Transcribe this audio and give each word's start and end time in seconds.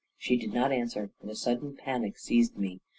She 0.17 0.35
did 0.35 0.51
not 0.51 0.71
answer, 0.71 1.11
and 1.21 1.29
a 1.29 1.35
sudden 1.35 1.75
panic 1.75 2.17
seized 2.17 2.57
me. 2.57 2.79